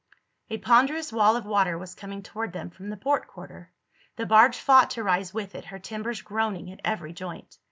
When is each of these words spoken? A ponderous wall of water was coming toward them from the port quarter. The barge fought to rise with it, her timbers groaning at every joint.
A 0.49 0.57
ponderous 0.57 1.13
wall 1.13 1.35
of 1.35 1.45
water 1.45 1.77
was 1.77 1.93
coming 1.93 2.23
toward 2.23 2.53
them 2.53 2.71
from 2.71 2.89
the 2.89 2.97
port 2.97 3.27
quarter. 3.27 3.71
The 4.15 4.25
barge 4.25 4.57
fought 4.57 4.89
to 4.97 5.03
rise 5.03 5.31
with 5.31 5.53
it, 5.53 5.65
her 5.65 5.77
timbers 5.77 6.23
groaning 6.23 6.71
at 6.71 6.81
every 6.83 7.13
joint. 7.13 7.59